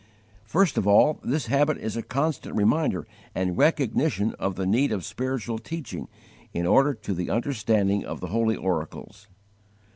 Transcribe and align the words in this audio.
First 0.45 0.79
of 0.79 0.87
all, 0.87 1.19
this 1.23 1.45
habit 1.45 1.77
is 1.77 1.95
a 1.95 2.01
constant 2.01 2.55
reminder 2.55 3.05
and 3.35 3.55
recognition 3.55 4.33
of 4.39 4.55
the 4.55 4.65
need 4.65 4.91
of 4.91 5.05
spiritual 5.05 5.59
teaching 5.59 6.07
in 6.55 6.65
order 6.65 6.95
to 6.95 7.13
the 7.13 7.29
understanding 7.29 8.03
of 8.03 8.19
the 8.19 8.29
holy 8.29 8.55
Oracles. 8.55 9.27